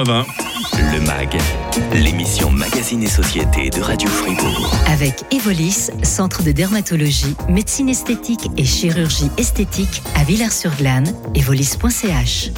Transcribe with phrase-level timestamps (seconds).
[0.00, 0.26] 20.
[0.92, 1.38] Le MAG,
[1.92, 4.72] l'émission Magazine et Société de Radio Fribourg.
[4.88, 12.50] Avec Evolis, centre de dermatologie, médecine esthétique et chirurgie esthétique à Villars-sur-Glane, evolis.ch.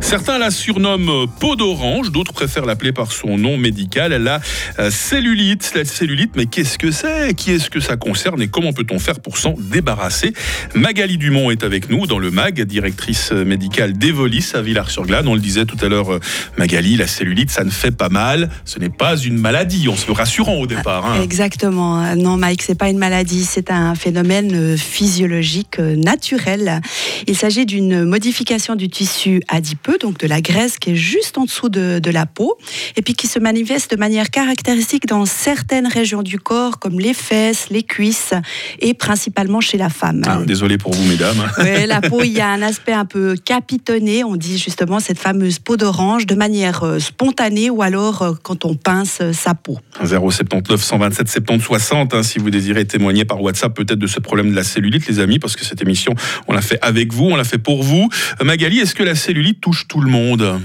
[0.00, 4.40] Certains la surnomment peau d'orange, d'autres préfèrent l'appeler par son nom médical, la
[4.80, 5.72] euh, cellulite.
[5.76, 7.34] La cellulite, mais qu'est-ce que c'est?
[7.36, 10.32] Qui est-ce que ça concerne et comment peut-on faire pour s'en débarrasser?
[10.74, 15.28] Magali Dumont est avec nous dans le MAG, directrice médicale d'Evolis à Villars-sur-Glane.
[15.28, 16.20] On le disait tout à l'heure, euh,
[16.58, 18.50] Magali, la cellulite, ça ne fait pas mal.
[18.64, 19.86] Ce n'est pas une maladie.
[19.88, 21.06] On se rassurant au départ.
[21.06, 21.22] hein.
[21.22, 22.16] Exactement.
[22.16, 26.80] Non, Mike, c'est pas une maladie, c'est un phénomène euh, physiologique euh, naturel.
[27.28, 31.44] Il s'agit d'une modification du tissu adipeux, donc de la graisse qui est juste en
[31.44, 32.56] dessous de, de la peau,
[32.96, 37.14] et puis qui se manifeste de manière caractéristique dans certaines régions du corps, comme les
[37.14, 38.34] fesses, les cuisses,
[38.80, 40.22] et principalement chez la femme.
[40.26, 41.36] Ah, désolé pour vous, mesdames.
[41.60, 45.18] Ouais, la peau, il y a un aspect un peu capitonné, on dit justement cette
[45.18, 49.54] fameuse peau d'orange, de manière euh, spontanée ou alors euh, quand on pince euh, sa
[49.54, 49.78] peau.
[50.02, 54.50] 079 127 70 60 hein, si vous désirez témoigner par WhatsApp peut-être de ce problème
[54.50, 56.14] de la cellulite les amis parce que cette émission
[56.48, 58.08] on l'a fait avec vous on l'a fait pour vous
[58.42, 60.60] Magali est-ce que la cellulite touche tout le monde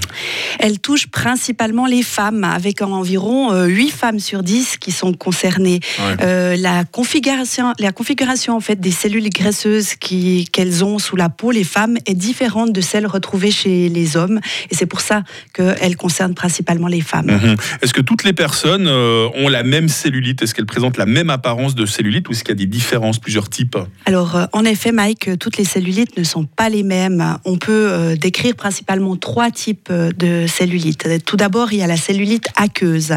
[0.58, 5.80] Elle touche principalement les femmes, avec environ euh, 8 femmes sur 10 qui sont concernées.
[5.98, 6.16] Ouais.
[6.22, 11.28] Euh, la, configuration, la configuration en fait, des cellules graisseuses qui- qu'elles ont sous la
[11.28, 14.40] peau, les femmes, est différente de celle retrouvée chez les hommes.
[14.70, 15.22] Et c'est pour ça
[15.54, 17.26] qu'elle concerne principalement les femmes.
[17.30, 17.56] Mhm.
[17.82, 20.42] Est-ce que toutes les personnes euh, ont la même cellulite?
[20.42, 23.18] Est-ce qu'elles présentent la même apparence de cellulite ou est-ce qu'il y a des différences,
[23.18, 23.76] plusieurs types?
[24.04, 27.38] Alors, euh, en effet, Mike, euh, toutes les cellulites ne sont pas les mêmes.
[27.44, 31.06] On peut euh, décrire principalement trois types euh, de cellulite.
[31.24, 33.12] Tout d'abord, il y a la cellulite aqueuse,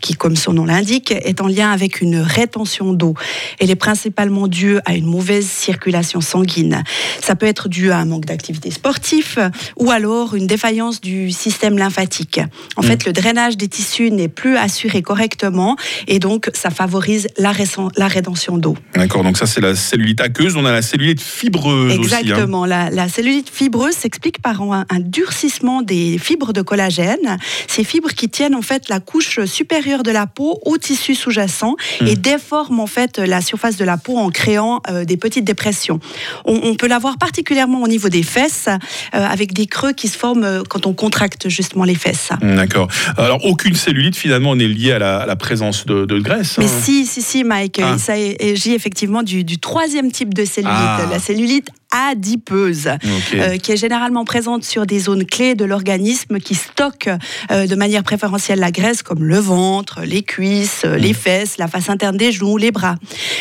[0.00, 3.14] qui, comme son nom l'indique, est en lien avec une rétention d'eau.
[3.60, 6.82] Elle est principalement due à une mauvaise circulation sanguine.
[7.20, 11.76] Ça peut être dû à un manque d'activité sportive ou alors une défaillance du système
[11.76, 12.40] lymphatique.
[12.76, 17.52] En fait, le drainage des tissus n'est plus assuré correctement et donc ça favorise la,
[17.52, 18.76] rétention d'eau.
[18.94, 20.56] D'accord, donc ça c'est la cellulite aqueuse.
[20.56, 22.14] On a la cellulite fibreuse aussi.
[22.14, 22.18] hein.
[22.20, 22.64] Exactement.
[22.64, 25.00] La, la cellulite fibreuse s'explique par un, un
[25.38, 27.38] durcissement des fibres de collagène.
[27.66, 31.74] Ces fibres qui tiennent en fait la couche supérieure de la peau au tissu sous-jacent
[32.00, 32.06] Hmm.
[32.06, 35.98] et déforment en fait la surface de la peau en créant euh, des petites dépressions.
[36.44, 38.78] On, on peut la voir particulièrement au niveau des fesses, euh,
[39.12, 42.30] avec des creux qui se forment euh, quand on contracte justement les fesses.
[42.42, 42.88] D'accord.
[43.16, 46.58] Alors aucune cellulite finalement n'est liée à la, à la présence de, de graisse.
[46.58, 46.80] Mais hein.
[46.82, 47.94] si, si, si, Mike, Ah.
[47.94, 51.06] il s'agit effectivement du, du troisième type de cellulite, Ah.
[51.10, 52.90] la cellulite adipeuse.
[53.34, 57.08] Euh, qui est généralement présente sur des zones clés de l'organisme qui stockent
[57.50, 61.68] euh, de manière préférentielle la graisse, comme le ventre, les cuisses, euh, les fesses, la
[61.68, 62.96] face interne des genoux, les bras.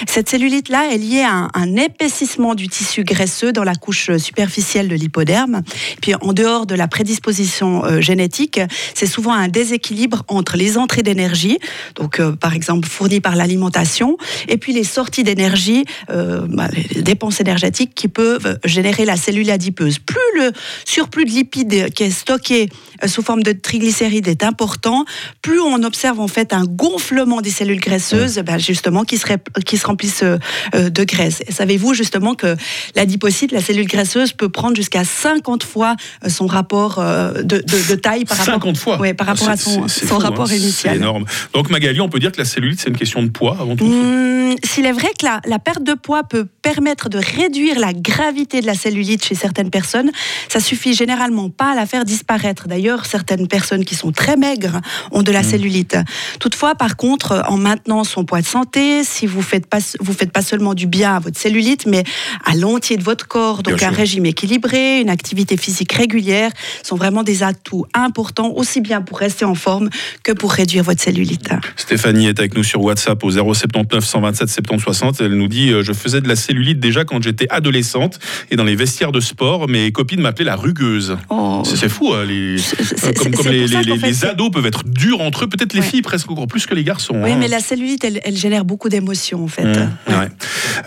[0.07, 4.87] Cette cellulite-là est liée à un, un épaississement du tissu graisseux dans la couche superficielle
[4.87, 5.61] de l'hypoderme.
[6.01, 8.59] Puis en dehors de la prédisposition euh, génétique,
[8.93, 11.57] c'est souvent un déséquilibre entre les entrées d'énergie,
[11.95, 17.93] donc par exemple fournies par l'alimentation, et puis les sorties d'énergie, bah, les dépenses énergétiques
[17.95, 19.99] qui peuvent générer la cellule adipeuse.
[19.99, 20.51] Plus le
[20.85, 22.69] surplus de lipides qui est stocké
[23.03, 25.05] euh, sous forme de triglycérides est important,
[25.41, 29.25] plus on observe en fait un gonflement des cellules graisseuses, bah, justement qui se,
[29.65, 30.37] qui se remplissent euh,
[30.75, 31.41] euh, de graisse.
[31.49, 32.55] Savez-vous justement que
[32.95, 35.95] l'adipocyte, la cellule graisseuse, peut prendre jusqu'à 50 fois
[36.27, 39.87] son rapport de, de- de taille par rapport, 50 fois Ouais, par rapport à son,
[39.87, 40.55] fou, rapport hein.
[40.55, 40.93] initial.
[40.93, 41.25] C'est énorme.
[41.53, 43.83] Donc Magali, on peut dire que la cellulite c'est une question de poids avant tout
[43.85, 47.93] Mmh, S'il est vrai que la, la perte de poids peut permettre de réduire la
[47.93, 50.11] gravité de la cellulite chez certaines personnes,
[50.49, 52.67] ça suffit généralement pas à la faire disparaître.
[52.67, 55.97] D'ailleurs, certaines personnes qui sont très maigres ont de la cellulite.
[56.39, 60.31] Toutefois, par contre, en maintenant son poids de santé, si vous faites pas vous faites
[60.31, 62.03] pas seulement du bien à votre cellulite, mais
[62.45, 63.97] à l'entier de votre corps, donc Bien un sûr.
[63.99, 66.51] régime équilibré, une activité physique régulière,
[66.83, 69.89] sont vraiment des atouts importants aussi bien pour rester en forme
[70.23, 71.49] que pour réduire votre cellulite.
[71.75, 75.21] Stéphanie est avec nous sur WhatsApp au 079 127 70 60.
[75.21, 78.19] Elle nous dit euh, Je faisais de la cellulite déjà quand j'étais adolescente
[78.51, 81.17] et dans les vestiaires de sport, mes copines m'appelaient la rugueuse.
[81.29, 81.63] Oh.
[81.65, 85.73] C'est fou, hein, les, euh, comme, comme les, ados peuvent être durs entre eux, peut-être
[85.73, 85.85] les Ouais.
[85.85, 87.15] filles presque encore plus que les garçons.
[87.21, 87.37] Oui, hein.
[87.39, 89.63] mais la cellulite, elle, elle génère beaucoup d'émotions, en fait.
[89.65, 90.27] Mmh, ouais.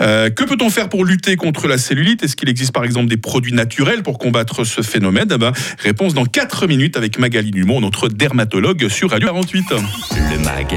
[0.01, 2.23] Euh, que peut-on faire pour lutter contre la cellulite?
[2.23, 5.29] Est-ce qu'il existe par exemple des produits naturels pour combattre ce phénomène?
[5.35, 9.65] Eh ben, Réponse dans 4 minutes avec Magali Dumont, notre dermatologue sur Radio 48.
[10.31, 10.75] Le MAG,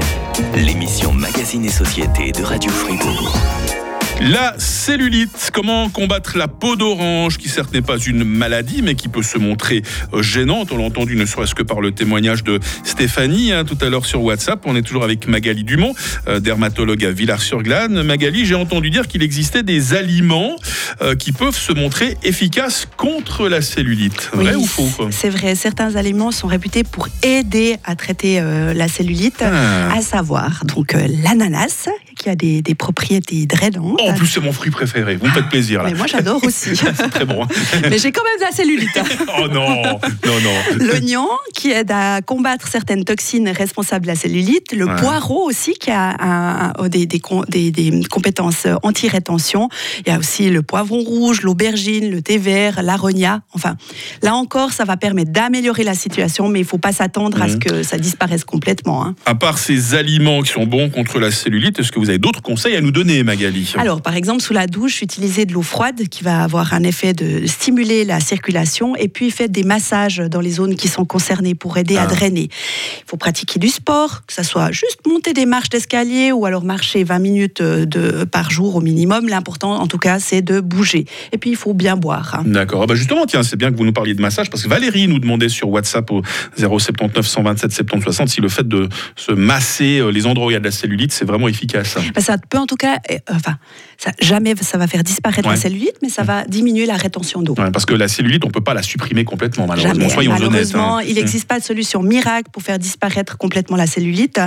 [0.56, 3.79] l'émission Magazine et Société de Radio Fribourg.
[4.20, 9.08] La cellulite, comment combattre la peau d'orange, qui certes n'est pas une maladie, mais qui
[9.08, 9.82] peut se montrer
[10.12, 10.72] euh, gênante.
[10.72, 14.04] On l'a entendu ne serait-ce que par le témoignage de Stéphanie hein, tout à l'heure
[14.04, 14.60] sur WhatsApp.
[14.66, 15.94] On est toujours avec Magali Dumont,
[16.28, 18.02] euh, dermatologue à Villars-sur-Glane.
[18.02, 20.56] Magali, j'ai entendu dire qu'il existait des aliments
[21.00, 24.30] euh, qui peuvent se montrer efficaces contre la cellulite.
[24.34, 28.40] Vrai ou faux C'est vrai, certains aliments sont réputés pour aider à traiter
[28.74, 29.94] la cellulite, ah.
[29.94, 31.88] à savoir donc l'ananas,
[32.20, 33.98] qui a des, propriétés drainantes.
[34.02, 35.16] Oh, en plus, c'est mon fruit préféré.
[35.16, 35.82] Vous me faites plaisir.
[35.84, 36.76] Mais moi, j'adore aussi.
[36.76, 37.42] c'est très bon.
[37.42, 37.48] Hein.
[37.90, 38.90] Mais j'ai quand même de la cellulite.
[39.38, 40.86] oh non, non, non.
[40.86, 44.72] L'oignon, qui aide à combattre certaines toxines responsables de la cellulite.
[44.72, 49.68] Le poireau aussi, qui a des, des, des, compétences anti-rétention.
[50.06, 53.40] Il y a aussi le poivron rouge, l'aubergine, le thé vert, l'aronia.
[53.54, 53.76] Enfin,
[54.22, 57.48] là encore, ça va permettre d'améliorer la situation, mais il ne faut pas s'attendre à
[57.48, 57.58] ce mmh.
[57.60, 59.04] que ça disparaisse complètement.
[59.04, 59.14] Hein.
[59.24, 62.42] À part ces aliments qui sont bons contre la cellulite, est-ce que vous avez d'autres
[62.42, 66.08] conseils à nous donner, Magali Alors, par exemple, sous la douche, utilisez de l'eau froide
[66.08, 70.40] qui va avoir un effet de stimuler la circulation et puis faites des massages dans
[70.40, 72.06] les zones qui sont concernées pour aider à ah.
[72.06, 72.48] drainer.
[72.50, 76.64] Il faut pratiquer du sport, que ce soit juste monter des marches d'escalier ou alors
[76.64, 79.28] marcher 20 minutes euh, de, par jour au minimum.
[79.28, 81.04] L'important, en tout cas, c'est de bouger.
[81.32, 82.34] Et puis, il faut bien boire.
[82.34, 82.42] Hein.
[82.46, 82.82] D'accord.
[82.82, 85.08] Ah bah justement, tiens, c'est bien que vous nous parliez de massage parce que Valérie
[85.08, 86.22] nous demandait sur WhatsApp au
[86.56, 90.54] 079 127 70 60 si le fait de se masser euh, les endroits où il
[90.54, 91.96] y a de la cellulite, c'est vraiment efficace.
[92.14, 93.56] Bah, ça peut en tout cas, euh, enfin,
[93.98, 97.54] ça, jamais ça va faire disparaître la cellulite, mais ça va diminuer la rétention d'eau.
[97.54, 100.08] parce que la cellulite, on ne peut pas la supprimer complètement, malheureusement.
[100.08, 101.08] Soyons malheureusement, honnêtes, hein.
[101.08, 104.40] il n'existe pas de solution miracle pour faire disparaître complètement la cellulite.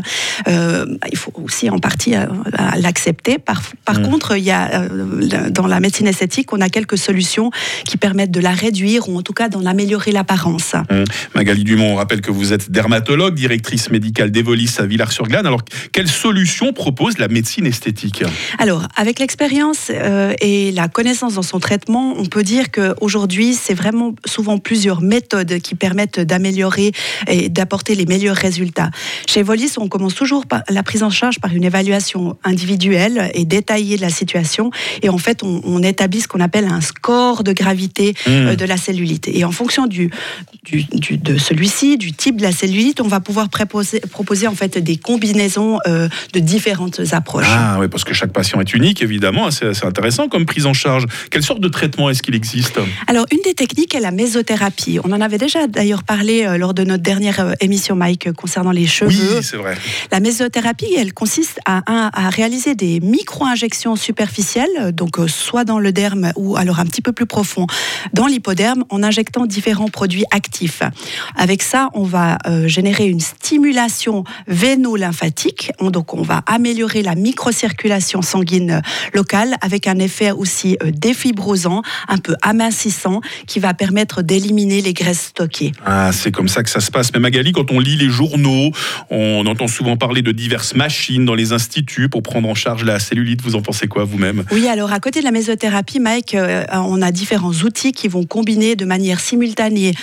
[0.47, 2.25] Euh, il faut aussi en partie euh,
[2.77, 3.37] l'accepter.
[3.37, 4.87] Par, par contre, il y a,
[5.49, 7.51] dans la médecine esthétique, on a quelques solutions
[7.85, 10.75] qui permettent de la réduire ou en tout cas d'en améliorer l'apparence.
[11.35, 15.45] Magali Dumont, on rappelle que vous êtes dermatologue, directrice médicale d'Evolis à Villars-sur-Glane.
[15.45, 15.61] Alors,
[15.91, 18.23] quelle solution propose la médecine esthétique
[18.57, 23.73] Alors, avec l'expérience euh, et la connaissance dans son traitement, on peut dire qu'aujourd'hui, c'est
[23.73, 26.91] vraiment souvent plusieurs méthodes qui permettent d'améliorer
[27.27, 28.91] et d'apporter les meilleurs résultats.
[29.27, 33.45] Chez Evolis, on commence toujours par la prise en charge par une évaluation individuelle et
[33.45, 34.71] détaillée de la situation.
[35.01, 38.55] Et en fait, on, établit ce qu'on appelle un score de gravité euh, mmh.
[38.55, 39.27] de la cellulite.
[39.27, 40.09] Et en fonction du,
[40.63, 44.77] du, de celui-ci, du type de la cellulite, on va pouvoir proposer, proposer en fait
[44.77, 47.32] des combinaisons euh, de différentes approches.
[47.43, 49.49] Ah oui, parce que chaque patient est unique, évidemment.
[49.51, 51.05] C'est intéressant comme prise en charge.
[51.31, 54.99] Quelle sorte de traitement est-ce qu'il existe Alors, une des techniques est la mésothérapie.
[55.03, 58.71] On en avait déjà d'ailleurs parlé euh, lors de notre dernière euh, émission, Mike, concernant
[58.71, 59.37] les cheveux.
[59.37, 59.75] Oui, c'est vrai.
[60.11, 66.31] La mésothérapie, elle consiste à, à réaliser des micro-injections superficielles, donc soit dans le derme
[66.35, 67.67] ou alors un petit peu plus profond
[68.13, 70.81] dans l'hypoderme, en injectant différents produits actifs.
[71.35, 75.71] Avec ça, on va générer une stimulation véno-lymphatique.
[75.81, 78.81] Donc, on va améliorer la microcirculation sanguine
[79.13, 84.93] locale avec un effet aussi euh, défibrosant, un peu amincissant, qui va permettre d'éliminer les
[84.93, 85.71] graisses stockées.
[85.85, 87.11] Ah, c'est comme ça que ça se passe.
[87.13, 88.71] Mais Magali, quand on lit les journaux,
[89.09, 92.99] on entend souvent parler de diverses machines dans les instituts pour prendre en charge la
[92.99, 93.41] cellulite.
[93.41, 94.43] Vous en pensez quoi vous-même?
[94.51, 98.25] Oui, alors à côté de la mésothérapie, Mike, euh, on a différents outils qui vont
[98.25, 99.93] combiner de manière simultanée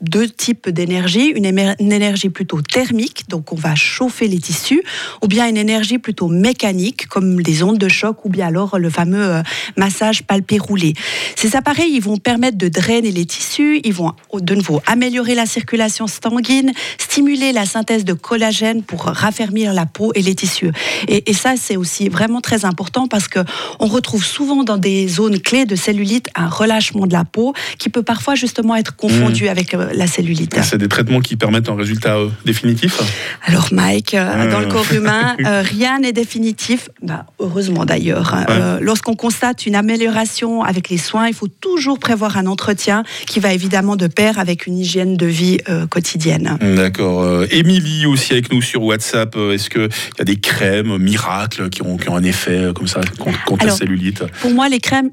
[0.00, 4.82] deux types d'énergie, une, énergie plutôt thermique, donc on va chauffer les tissus,
[5.22, 8.90] ou bien une énergie plutôt mécanique, comme les ondes de choc, ou bien alors le
[8.90, 9.42] fameux euh,
[9.76, 10.94] massage palpé roulé.
[11.36, 15.46] Ces appareils, ils vont permettre de drainer les tissus, ils vont de nouveau améliorer la
[15.46, 20.72] circulation sanguine, stimuler la synthèse de collagène pour raffermir la peau et les tissus.
[21.06, 23.38] Et, ça, c'est aussi vraiment très important parce que
[23.78, 27.90] on retrouve souvent dans des zones clés de cellulite un relâchement de la peau qui
[27.90, 29.48] peut parfois justement être confondu mmh.
[29.48, 30.58] avec euh, la cellulite.
[30.62, 33.00] C'est des traitements qui permettent un résultat euh, définitif
[33.44, 38.34] Alors Mike, euh, dans le corps humain, rien n'est définitif, bah, heureusement d'ailleurs.
[38.34, 38.78] Hein.
[38.80, 43.52] Lorsqu'on constate une amélioration avec les soins, il faut toujours prévoir un entretien qui va
[43.52, 45.58] évidemment de pair avec une hygiène de vie
[45.90, 46.58] quotidienne.
[46.60, 47.44] D'accord.
[47.50, 49.36] Émilie aussi avec nous sur WhatsApp.
[49.36, 53.00] Est-ce qu'il y a des crèmes miracles qui ont, qui ont un effet comme ça
[53.44, 54.24] contre, la cellulite?
[54.40, 55.10] Pour moi, les crèmes,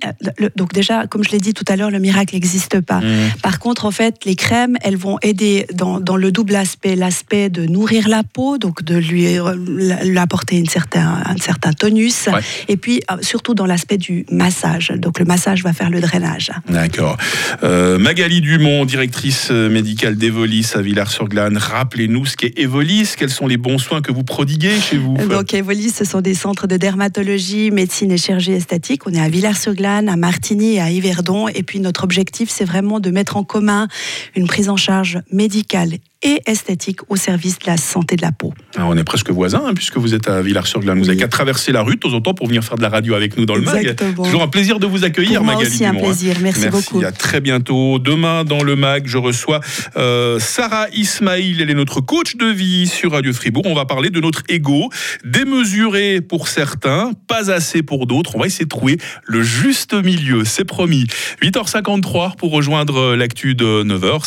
[0.56, 3.00] donc déjà, comme je l'ai dit tout à l'heure, le miracle n'existe pas.
[3.00, 3.32] Mmh.
[3.42, 7.66] Par contre, en fait, les crèmes, elles vont aider dans, le double aspect, l'aspect de
[7.66, 9.38] nourrir la peau, donc de lui,
[10.04, 12.30] lui apporter une certain, un certain tonus,
[12.68, 14.94] et puis euh, surtout dans l'aspect du massage.
[14.96, 16.52] Donc le massage va faire le drainage.
[16.70, 17.18] D'accord.
[17.64, 23.48] Euh, Magali Dumont, directrice euh, médicale d'Evolis à Villars-sur-Glane, rappelez-nous ce qu'est Evolis, quels sont
[23.48, 26.78] les bons soins que vous prodiguez chez vous Donc Evolis, ce sont des centres de
[26.78, 29.08] dermatologie, médecine et chirurgie esthétique.
[29.08, 33.00] On est à Villars-sur-Glane, à Martigny et à Yverdon, et puis notre objectif, c'est vraiment
[33.00, 33.88] de mettre en commun
[34.36, 38.54] une prise en charge médicale et esthétique au service de la santé de la peau.
[38.76, 41.00] Alors, on est presque voisins, hein, puisque vous êtes à Villars-sur-Glane.
[41.00, 42.90] Vous n'avez qu'à traverser la rue de temps en temps pour venir faire de la
[42.90, 43.96] radio avec nous dans le mag.
[44.16, 46.08] Toujours un plaisir de vous accueillir, pour moi Magali aussi un Dumont, hein.
[46.08, 46.36] plaisir.
[46.42, 47.02] Merci, beaucoup.
[47.06, 48.00] À très bientôt.
[48.00, 49.60] Demain, dans le mag, je reçois
[49.98, 51.62] euh, Sarah Ismail.
[51.62, 53.64] Elle est notre coach de vie sur Radio Fribourg.
[53.66, 54.90] On va parler de notre ego,
[55.24, 58.36] démesuré pour certains, pas assez pour d'autres.
[58.36, 61.06] On va essayer de trouver le juste milieu, c'est promis.
[61.44, 64.22] 8h53 pour rejoindre l'actu de 9h.
[64.22, 64.24] C'est